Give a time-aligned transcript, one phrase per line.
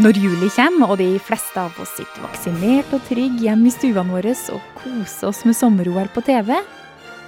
[0.00, 4.08] Når juli kommer og de fleste av oss sitter vaksinert og trygg hjemme i stuene
[4.08, 6.54] våre og koser oss med sommer-OL på TV,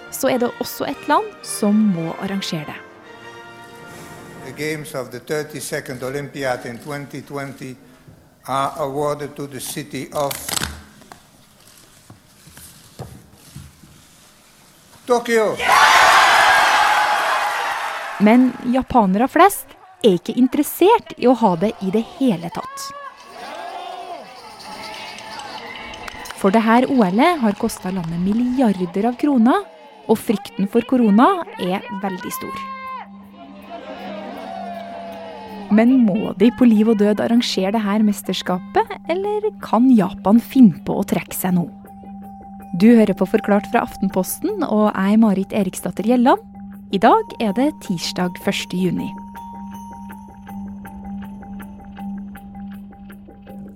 [0.09, 2.79] så er det også et land som må arrangere det.
[4.47, 7.77] The games of the 32nd Olympiad in 2020
[8.47, 10.33] are awarded to the city of
[15.07, 15.57] Tokyo.
[18.19, 19.72] Men japanere flest
[20.03, 22.91] er ikke interessert i å ha det i det hele tatt.
[26.43, 29.63] For dette OL-et har kosta landet milliarder av kroner,
[30.11, 31.29] og frykten for korona
[31.63, 32.63] er veldig stor.
[35.73, 40.99] Men må de på liv og død arrangere dette mesterskapet, eller kan Japan finne på
[40.99, 41.69] å trekke seg nå?
[42.77, 46.43] Du hører på Forklart fra Aftenposten, og jeg er Marit Eriksdatter Gjelland.
[46.93, 48.75] I dag er det tirsdag 1.
[48.77, 49.13] juni.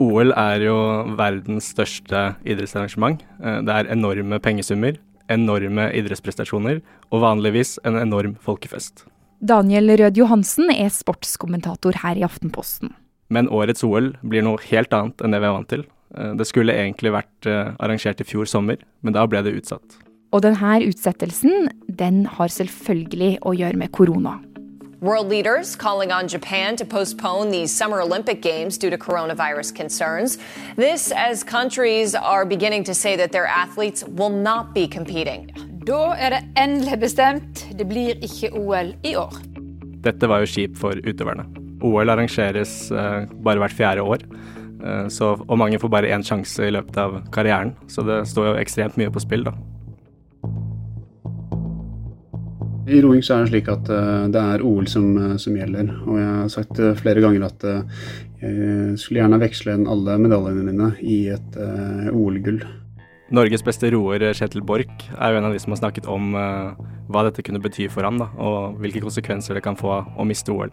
[0.02, 0.76] OL er jo
[1.16, 3.22] verdens største idrettsarrangement.
[3.40, 4.98] Eh, det er enorme pengesummer,
[5.32, 9.06] enorme idrettsprestasjoner og vanligvis en enorm folkefest.
[9.40, 12.94] Daniel Rød Johansen er sportskommentator her i Aftenposten.
[13.28, 15.86] Men årets OL blir noe helt annet enn det vi er vant til.
[16.16, 20.00] Eh, det skulle egentlig vært eh, arrangert i fjor sommer, men da ble det utsatt.
[20.34, 24.36] Og denne utsettelsen den har selvfølgelig å gjøre med korona.
[25.00, 30.38] World leaders calling on Japan to postpone the Summer Olympic Games due to coronavirus concerns.
[30.76, 35.52] This as countries are beginning to say that their athletes will not be competing.
[35.84, 37.66] Da er det endelig bestemt.
[37.76, 39.36] Det blir ikke OL i år.
[40.00, 41.44] Dette var jo kjipt for utøverne.
[41.84, 44.24] OL arrangeres uh, bare hvert fjerde år,
[44.80, 47.76] uh, så, og mange får bare én sjanse i løpet av karrieren.
[47.86, 49.52] Så det står jo ekstremt mye på spill, da.
[52.86, 55.88] I roing så er det slik at uh, det er OL som, uh, som, gjelder.
[56.06, 57.66] Og jeg har sagt uh, flere ganger at
[58.36, 61.56] jeg skulle gjerne veksle inn alle medaljene mine i et
[62.12, 62.60] OL-gull.
[63.34, 67.24] Norges beste roer, Kjetil Borch, er jo en av de som har snakket om hva
[67.26, 70.70] dette kunne bety for ham, da, og hvilke konsekvenser det kan få å miste OL.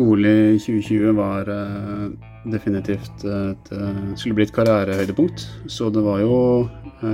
[0.00, 1.52] OL i 2020 var
[2.48, 3.70] definitivt et,
[4.16, 5.46] skulle bli et karrierehøydepunkt.
[5.70, 6.40] Så det var jo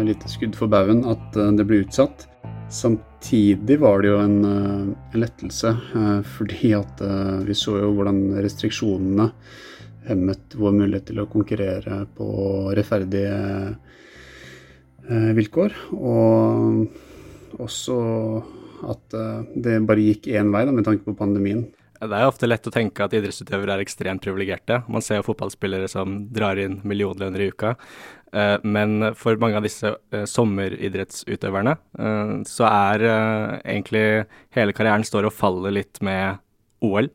[0.06, 2.30] litt skudd for baugen at det ble utsatt.
[2.72, 7.90] Samtidig var det jo en, eh, en lettelse, eh, fordi at eh, vi så jo
[7.92, 9.28] hvordan restriksjonene
[10.08, 12.28] hemmet vår mulighet til å konkurrere på
[12.74, 13.76] rettferdige
[15.36, 15.76] vilkår.
[15.94, 17.98] Og også
[18.88, 19.14] at
[19.54, 21.62] det bare gikk én vei, da, med tanke på pandemien.
[22.02, 24.80] Det er ofte lett å tenke at idrettsutøvere er ekstremt privilegerte.
[24.90, 27.76] Man ser jo fotballspillere som drar inn millionlønner i uka.
[28.32, 33.04] Eh, men for mange av disse eh, sommeridrettsutøverne eh, så er
[33.60, 34.04] egentlig
[34.56, 36.40] hele karrieren står og faller litt med
[36.82, 37.10] OL.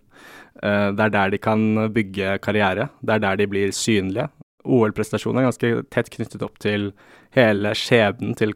[0.57, 1.61] Det er der de kan
[1.93, 2.87] bygge karriere.
[3.05, 4.23] Det er der de blir synlige.
[4.65, 6.87] OL-prestasjonen er ganske tett knyttet opp til
[7.35, 8.55] hele skjebnen til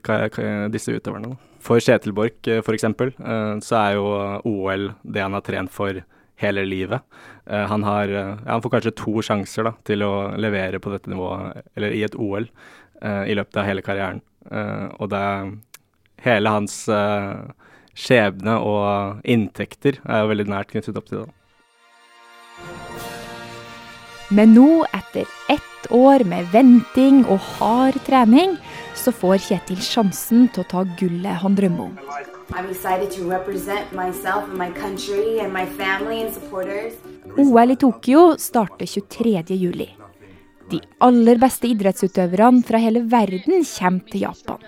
[0.73, 1.35] disse utøverne.
[1.61, 2.87] For Kjetil Borch f.eks.
[3.67, 4.07] så er jo
[4.49, 6.01] OL det han har trent for
[6.41, 7.05] hele livet.
[7.49, 10.93] Uh, han, har, uh, ja, han, får kanskje to sjanser da, til å levere på
[10.93, 12.47] dette nivået, eller i et OL,
[13.03, 14.23] uh, i løpet av hele karrieren.
[14.99, 15.25] og det
[16.21, 16.75] Hele hans
[17.97, 21.31] skjebne og inntekter er jo veldig nært knyttet opp til det.
[24.31, 28.53] Men nå, etter ett år med venting og hard trening,
[28.95, 31.97] så får Kjetil sjansen til å ta gullet han drømmer om.
[37.43, 39.43] OL i Tokyo starter 23.
[39.59, 39.89] juli.
[40.71, 44.63] De aller beste idrettsutøverne fra hele verden kommer til Japan.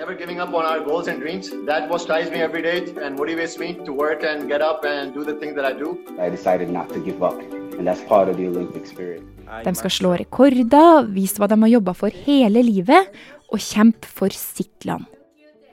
[0.00, 1.50] Never giving up on our goals and dreams.
[1.66, 5.12] That what drives me every day and motivates me to work and get up and
[5.12, 5.90] do the things that I do.
[6.18, 7.36] I decided not to give up,
[7.76, 9.20] and that's part of the Olympic spirit.
[9.64, 13.12] De skal slå rekorder, vise hva de har jobba for hele livet,
[13.52, 15.04] og kjempe for sitt land.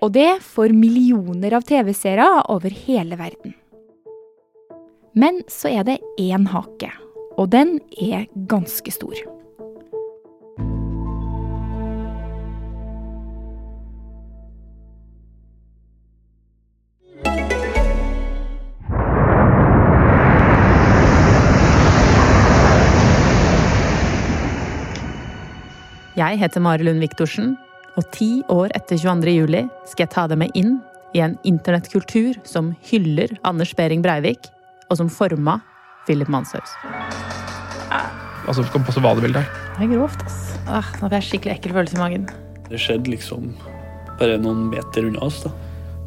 [0.04, 3.56] Og det får millioner av TV-seere over hele verden.
[5.16, 6.92] Men så er det én hake,
[7.40, 9.37] og den er ganske stor.
[26.18, 27.52] Jeg heter Mari Lund Viktorsen
[27.94, 29.34] og ti år etter 22.
[29.36, 30.80] juli skal jeg ta deg med inn
[31.14, 34.48] i en internettkultur som hyller Anders Behring Breivik,
[34.90, 35.60] og som forma
[36.08, 36.74] Philip Manshaus.
[38.50, 39.60] Altså, kan passe vadebildet her.
[39.76, 40.40] Det er grovt, ass.
[40.66, 42.26] Ah, nå får jeg skikkelig ekkel følelse i magen.
[42.66, 43.52] Det skjedde liksom
[44.18, 45.54] bare noen meter unna oss, da.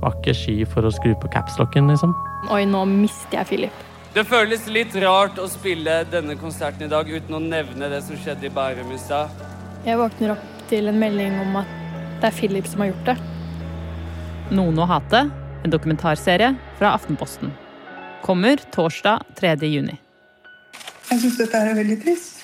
[0.03, 2.17] Var ikke sky for å skru på capslocken, liksom.
[2.51, 3.87] Oi, nå mister jeg Philip.
[4.17, 8.19] Det føles litt rart å spille denne konserten i dag uten å nevne det som
[8.19, 9.47] skjedde i Bærum i stad.
[9.81, 11.69] Jeg våkner opp til en melding om at
[12.21, 13.15] det er Philip som har gjort det.
[14.53, 15.23] Noen å hate,
[15.65, 17.55] en dokumentarserie fra Aftenposten.
[18.21, 19.55] Kommer torsdag 3.
[19.71, 19.97] juni.
[21.09, 22.43] Jeg syns dette er veldig trist.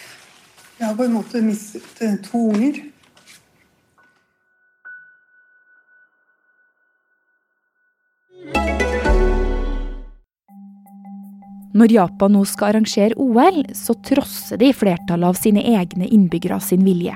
[0.78, 2.80] Jeg har på en måte mistet eh, to unger.
[11.76, 16.84] Når Japan nå skal arrangere OL, så trosser de flertallet av sine egne innbyggere sin
[16.86, 17.12] vilje.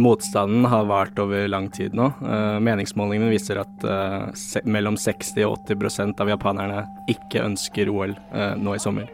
[0.00, 2.06] Motstanden har vart over lang tid nå.
[2.22, 4.30] Uh, meningsmålingene viser at uh,
[4.64, 9.10] mellom 60 og 80% av japanerne ikke ønsker OL uh, nå i sommer.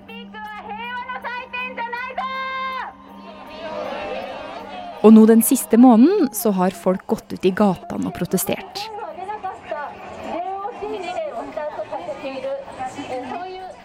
[5.02, 8.86] Og nå den siste måneden så har folk gått ut i gatene og protestert.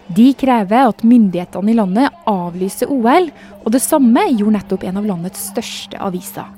[0.08, 3.30] De krever at myndighetene i landet avlyser OL,
[3.62, 6.50] og det samme gjorde nettopp en av landets største aviser.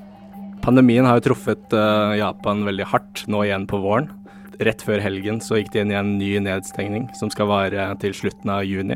[0.64, 4.08] Pandemien har jo truffet uh, Japan veldig hardt nå igjen på våren.
[4.64, 8.16] Rett før helgen så gikk de inn i en ny nedstengning som skal vare til
[8.16, 8.96] slutten av juni.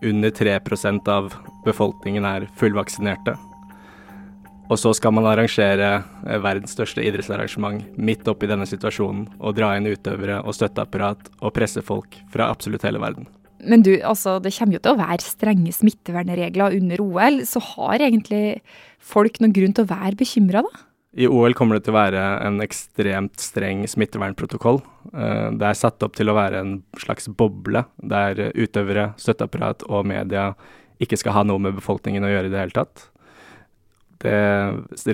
[0.00, 1.34] Under 3% av
[1.66, 3.36] befolkningen er fullvaksinerte.
[4.68, 9.74] Og så skal man arrangere uh, verdens største idrettsarrangement midt oppi denne situasjonen og dra
[9.76, 13.28] inn utøvere og støtteapparat og pressefolk fra absolutt hele verden.
[13.58, 18.04] Men du, altså, det kommer jo til å være strenge smittevernregler under OL, så har
[18.06, 18.60] egentlig
[19.02, 20.84] folk noen grunn til å være bekymra, da?
[21.18, 24.82] I OL kommer det til å være en ekstremt streng smittevernprotokoll.
[25.10, 30.06] Eh, det er satt opp til å være en slags boble der utøvere, støtteapparat og
[30.06, 30.52] media
[31.02, 33.08] ikke skal ha noe med befolkningen å gjøre i det hele tatt.
[34.18, 34.34] Det,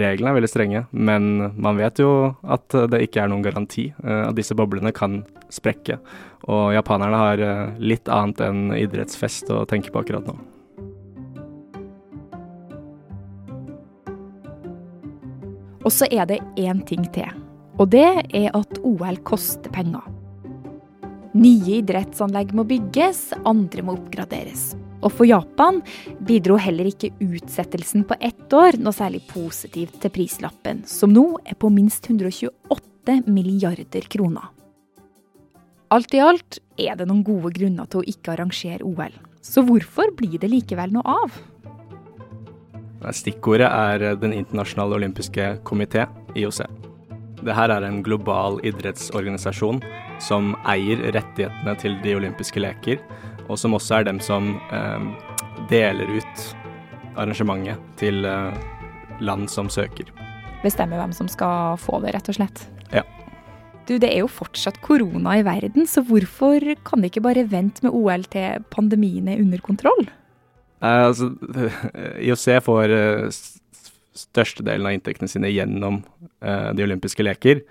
[0.01, 3.91] reglene er veldig strenge, men man vet jo at det ikke er noen garanti.
[4.01, 5.21] Eh, at disse boblene kan
[5.53, 5.99] sprekke.
[6.49, 10.39] Og japanerne har eh, litt annet enn idrettsfest å tenke på akkurat nå.
[15.85, 17.29] Og så er det én ting til.
[17.77, 20.07] Og det er at OL koster penger.
[21.35, 24.73] Nye idrettsanlegg må bygges, andre må oppgraderes.
[25.05, 25.83] Og for Japan
[26.25, 31.59] bidro heller ikke utsettelsen på ett år noe særlig positivt til prislappen, som nå er
[31.61, 34.49] på minst 128 milliarder kroner.
[35.93, 39.13] Alt i alt er det noen gode grunner til å ikke arrangere OL.
[39.45, 41.37] Så hvorfor blir det likevel noe av?
[43.13, 46.65] Stikkordet er Den internasjonale olympiske komité, IOC.
[47.45, 49.83] Dette er en global idrettsorganisasjon
[50.25, 53.03] som eier rettighetene til de olympiske leker,
[53.49, 55.09] og som også er dem som eh,
[55.71, 56.47] deler ut
[57.15, 58.57] arrangementet til eh,
[59.25, 60.11] land som søker.
[60.65, 62.65] Bestemmer hvem som skal få det, rett og slett?
[62.95, 63.05] Ja.
[63.85, 67.85] Du, det er jo fortsatt korona i verden, så hvorfor kan de ikke bare vente
[67.85, 70.07] med OL til pandemien er under kontroll?
[70.85, 71.31] Eh, altså,
[72.27, 73.43] IOC får eh,
[74.15, 76.01] størstedelen av inntektene sine gjennom
[76.41, 77.65] eh, de olympiske leker.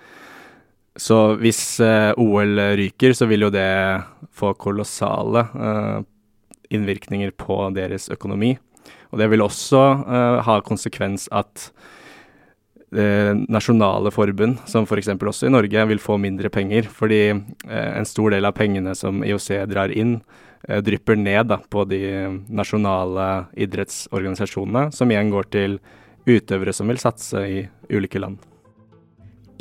[1.00, 3.66] Så hvis uh, OL ryker, så vil jo det
[4.34, 5.46] få kolossale
[6.74, 8.56] innvirkninger på deres økonomi.
[9.14, 9.82] Og det vil også
[10.48, 11.70] ha konsekvens at
[12.94, 15.08] Eh, nasjonale forbund, som f.eks.
[15.18, 16.86] også i Norge, vil få mindre penger.
[16.86, 20.20] Fordi eh, en stor del av pengene som IOC drar inn,
[20.68, 22.04] eh, drypper ned da, på de
[22.54, 25.80] nasjonale idrettsorganisasjonene, som igjen går til
[26.30, 28.38] utøvere som vil satse i ulike land.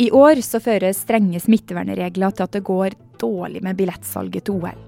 [0.00, 4.78] I år så fører strenge smittevernregler til at det går dårlig med billettsalget til OL.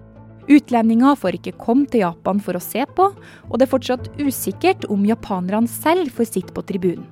[0.45, 3.11] Utlendinger får ikke komme til Japan for å se på,
[3.49, 7.07] og det er fortsatt usikkert om japanerne selv får sitte på tribunen.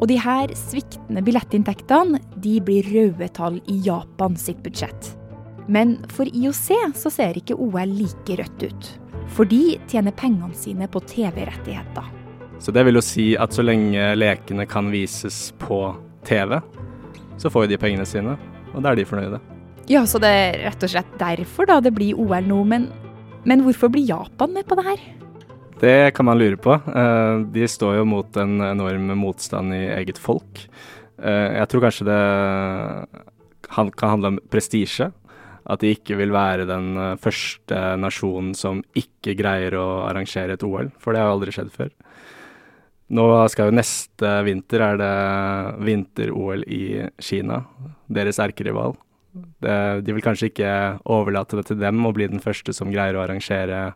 [0.00, 5.12] Og de her sviktende billettinntektene de blir røde tall i Japan sitt budsjett.
[5.68, 8.88] Men for IOC så ser ikke OL like rødt ut.
[9.30, 12.08] For de tjener pengene sine på TV-rettigheter.
[12.60, 15.84] Så det vil jo si at så lenge lekene kan vises på
[16.26, 16.58] TV,
[17.40, 18.36] så får de pengene sine.
[18.74, 19.40] Og da er de fornøyde.
[19.90, 22.60] Ja, så det er rett og slett derfor da det blir OL nå.
[22.68, 22.90] Men,
[23.48, 25.08] men hvorfor blir Japan med på det her?
[25.80, 26.76] Det kan man lure på.
[26.76, 30.66] Eh, de står jo mot en enorm motstand i eget folk.
[31.22, 32.20] Eh, jeg tror kanskje det
[33.70, 35.10] kan handle om prestisje.
[35.70, 40.66] At de ikke vil være den eh, første nasjonen som ikke greier å arrangere et
[40.66, 41.90] OL, for det har jo aldri skjedd før.
[43.10, 45.14] Nå skal jo neste vinter er det
[45.86, 46.82] vinter-OL i
[47.18, 47.64] Kina,
[48.06, 48.94] deres erkerival.
[50.02, 50.70] de vil kanskje ikke
[51.06, 53.92] overlate det til dem å bli den første som greier å arrangere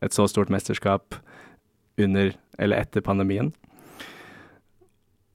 [0.00, 1.16] et så stort mesterskap
[1.98, 3.52] under eller etter pandemien.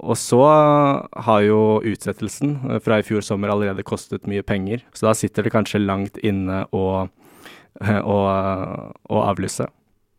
[0.03, 5.13] Og så har jo utsettelsen fra i fjor sommer allerede kostet mye penger, så da
[5.15, 7.07] sitter det kanskje langt inne å
[7.81, 8.17] å,
[9.09, 9.67] å avlyse.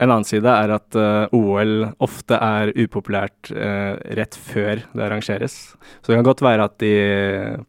[0.02, 5.54] En annen side er at uh, OL ofte er upopulært uh, rett før det arrangeres.
[6.02, 6.94] Så det kan godt være at de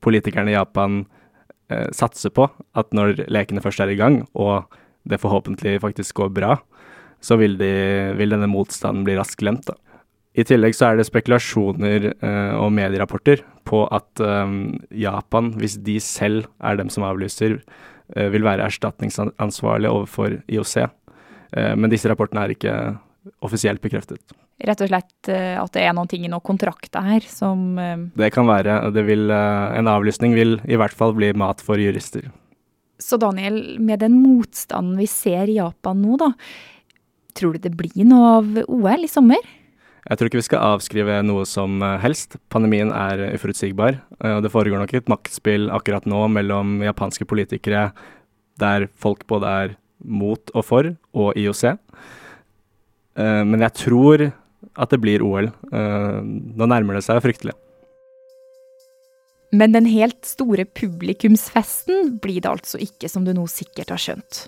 [0.01, 4.65] politikerne i Japan uh, satser på at når lekene først er i gang, og
[5.05, 6.58] det forhåpentlig faktisk går bra,
[7.22, 7.72] så vil, de,
[8.17, 9.70] vil denne motstanden bli raskt glemt.
[9.70, 9.77] Da.
[10.36, 12.10] I tillegg så er det spekulasjoner
[12.60, 14.20] og medierapporter på at
[14.91, 17.55] Japan, hvis de selv er dem som avlyser,
[18.34, 20.89] vil være erstatningsansvarlig overfor IOC.
[21.56, 22.76] Eh, men disse rapportene er ikke
[23.46, 24.36] offisielt bekreftet.
[24.66, 28.08] Rett og slett eh, at det er noen ting i noen kontrakter her som eh,
[28.20, 28.78] Det kan være.
[28.96, 32.30] Det vil, en avlysning vil i hvert fall bli mat for jurister.
[33.02, 36.32] Så Daniel, med den motstanden vi ser i Japan nå, da,
[37.36, 39.42] tror du det blir noe av OL i sommer?
[40.06, 42.38] Jeg tror ikke vi skal avskrive noe som helst.
[42.54, 43.98] Pandemien er uforutsigbar.
[44.22, 47.88] Det foregår nok et maktspill akkurat nå mellom japanske politikere
[48.62, 51.64] der folk både er mot og for, og IOC.
[53.16, 54.28] Uh, men jeg tror
[54.75, 55.52] at det blir OL.
[55.72, 57.56] Uh, nå nærmer det seg fryktelig.
[59.56, 64.46] Men den helt store publikumsfesten blir det altså ikke, som du nå sikkert har skjønt.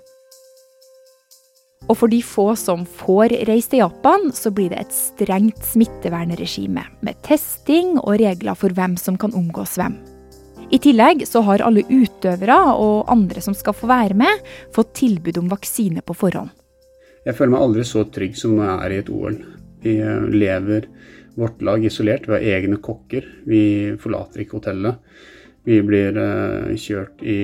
[1.88, 6.84] Og for de få som får reise til Japan, så blir det et strengt smittevernregime,
[7.06, 9.96] med testing og regler for hvem som kan omgås hvem.
[10.68, 14.42] I tillegg så har alle utøvere og andre som skal få være med,
[14.76, 16.50] fått tilbud om vaksine på forhånd.
[17.24, 19.38] Jeg føler meg aldri så trygg som når jeg er i et OL.
[19.84, 20.90] Vi eh, lever
[21.40, 22.28] vårt lag isolert.
[22.28, 23.30] Vi har egne kokker.
[23.48, 23.62] Vi
[24.02, 25.00] forlater ikke hotellet.
[25.68, 27.40] Vi blir eh, kjørt i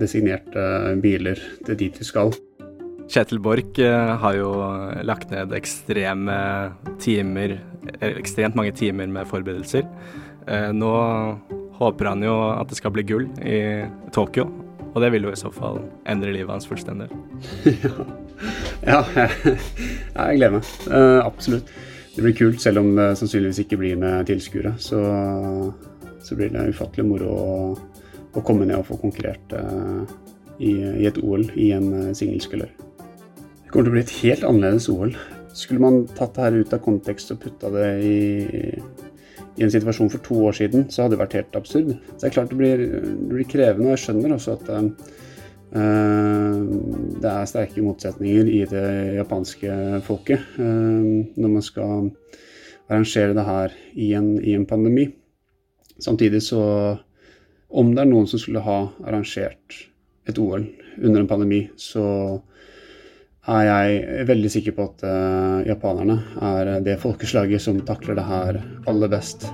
[0.00, 0.64] designerte
[1.00, 2.34] biler til dit vi skal.
[3.10, 4.52] Kjetil Borch eh, har jo
[5.08, 6.36] lagt ned ekstreme
[7.00, 7.56] timer,
[8.12, 9.88] ekstremt mange timer med forberedelser.
[10.74, 10.90] Nå
[11.80, 13.60] håper han jo at det skal bli gull i
[14.14, 14.48] Tokyo.
[14.90, 15.78] Og det vil jo i så fall
[16.10, 17.06] endre livet hans fullstendig.
[18.90, 19.54] ja, jeg,
[20.16, 20.72] jeg gleder meg.
[20.90, 21.70] Uh, absolutt.
[22.16, 24.74] Det blir kult, selv om det sannsynligvis ikke blir med tilskuere.
[24.82, 24.98] Så,
[26.26, 27.58] så, blir det ufattelig moro å,
[28.34, 30.02] å, komme ned og få konkurrert uh,
[30.58, 32.10] i, i, et OL i en uh.
[32.10, 35.14] Det kommer til å bli et helt annerledes OL.
[35.54, 38.18] Skulle man tatt det her ut av kontekst og putta det i
[39.58, 41.94] i en situasjon for to år siden, så hadde det vært helt absurd.
[41.94, 44.84] Så det er klart det blir, det blir krevende, og jeg skjønner også at uh,
[47.20, 48.88] det er sterke motsetninger i det
[49.18, 52.10] japanske folket uh, når man skal
[52.90, 55.08] arrangere det her i en, i en pandemi.
[56.00, 56.64] Samtidig så
[57.70, 59.76] Om det er noen som skulle ha arrangert
[60.26, 60.64] et OL
[60.98, 62.02] under en pandemi, så
[63.48, 68.58] er jeg veldig sikker på at uh, japanerne er det folkeslaget som takler det her
[68.90, 69.46] aller best.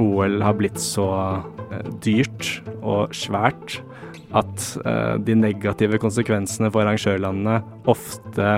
[0.00, 1.08] OL har blitt så
[1.44, 3.78] uh, dyrt og svært
[4.34, 8.56] at uh, de negative konsekvensene for arrangørlandene ofte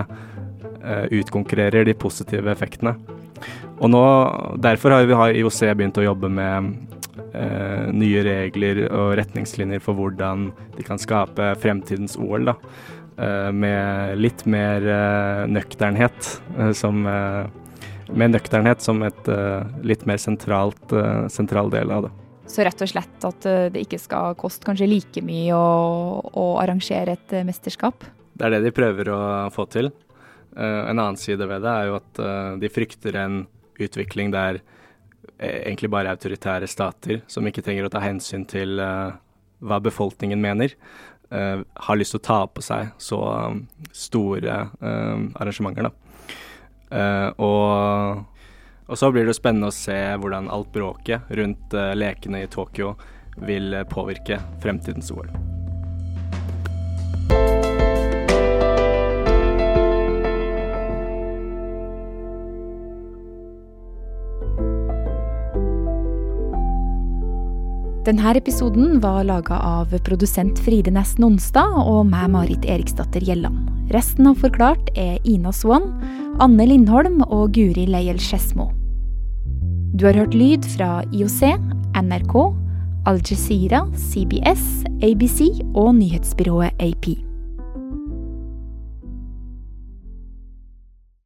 [0.87, 2.93] utkonkurrerer de positive effektene.
[3.83, 4.03] Og nå,
[4.63, 6.96] Derfor har, vi, har IOC begynt å jobbe med
[7.33, 12.53] eh, nye regler og retningslinjer for hvordan de kan skape fremtidens OL.
[12.53, 12.57] da.
[13.17, 17.01] Eh, med litt mer eh, nøkternhet eh, som
[18.07, 19.29] Med nøkternhet som et
[19.83, 20.93] litt mer sentralt,
[21.33, 22.11] sentral del av det.
[22.47, 27.17] Så rett og slett at det ikke skal koste kanskje like mye å, å arrangere
[27.17, 28.07] et mesterskap?
[28.39, 29.19] Det er det de prøver å
[29.51, 29.91] få til.
[30.55, 32.23] en annen side ved det er jo at
[32.63, 33.43] de frykter en
[33.75, 34.63] utvikling der
[35.39, 39.17] egentlig bare autoritære stater som ikke trenger å ta hensyn til uh,
[39.65, 40.75] hva befolkningen mener,
[41.33, 45.91] uh, har lyst til å ta på seg så um, store uh, arrangementer.
[47.43, 48.23] Og,
[48.87, 52.95] og, så blir det spennende å se hvordan alt bråket rundt lekene i Tokyo
[53.43, 55.56] vil påvirke fremtidens OL.
[68.07, 73.65] Denne episoden var laga av produsent Fride Næss Nonstad og meg, Marit Eriksdatter Gjelland.
[73.91, 75.89] Resten av Forklart er Ina Swan,
[76.39, 78.69] Anne Lindholm og Guri Leiel Skedsmo.
[79.99, 81.57] Du har hørt lyd fra IOC,
[81.99, 82.37] NRK,
[83.11, 87.11] Al Jazeera, CBS, ABC og nyhetsbyrået AP.